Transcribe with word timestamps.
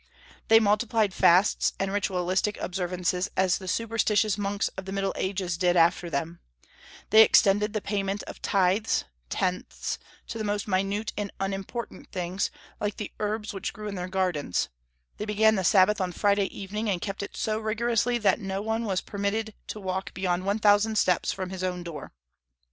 They 0.47 0.59
multiplied 0.59 1.13
fasts 1.13 1.73
and 1.79 1.93
ritualistic 1.93 2.57
observances 2.59 3.29
as 3.37 3.59
the 3.59 3.67
superstitious 3.67 4.35
monks 4.35 4.67
of 4.69 4.85
the 4.85 4.91
Middle 4.91 5.13
Ages 5.15 5.57
did 5.59 5.77
after 5.77 6.09
them; 6.09 6.39
they 7.11 7.21
extended 7.21 7.73
the 7.73 7.81
payment 7.81 8.23
of 8.23 8.41
tithes 8.41 9.05
(tenths) 9.29 9.99
to 10.25 10.39
the 10.39 10.43
most 10.43 10.67
minute 10.67 11.13
and 11.15 11.29
unimportant 11.39 12.11
things, 12.11 12.49
like 12.79 12.97
the 12.97 13.11
herbs 13.19 13.53
which 13.53 13.73
grew 13.73 13.87
in 13.87 13.93
their 13.93 14.07
gardens; 14.09 14.69
they 15.17 15.25
began 15.25 15.53
the 15.53 15.63
Sabbath 15.63 16.01
on 16.01 16.13
Friday 16.13 16.45
evening, 16.45 16.89
and 16.89 16.99
kept 16.99 17.21
it 17.21 17.37
so 17.37 17.59
rigorously 17.59 18.17
that 18.17 18.39
no 18.39 18.59
one 18.59 18.85
was 18.85 19.01
permitted 19.01 19.53
to 19.67 19.79
walk 19.79 20.15
beyond 20.15 20.47
one 20.47 20.57
thousand 20.57 20.97
steps 20.97 21.31
from 21.31 21.51
his 21.51 21.63
own 21.63 21.83
door. 21.83 22.11